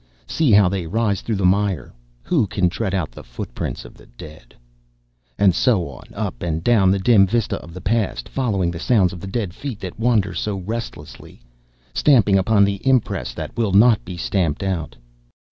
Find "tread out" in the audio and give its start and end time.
2.69-3.11